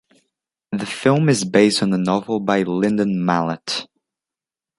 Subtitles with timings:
[0.71, 3.85] The film is based on a novel by Lyndon Mallet.